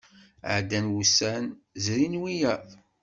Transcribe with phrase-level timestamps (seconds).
[0.55, 1.45] Ɛeddan wussan,
[1.83, 2.69] zrin wiyaḍ.